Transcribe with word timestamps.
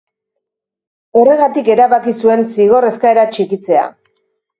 Horregatik 1.19 1.69
erabaki 1.73 2.13
zuen 2.21 2.41
zigor 2.55 2.87
eskaera 2.89 3.27
txikitzea. 3.37 3.85